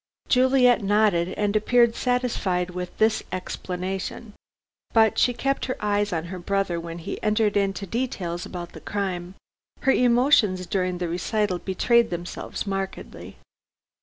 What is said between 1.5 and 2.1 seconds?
appeared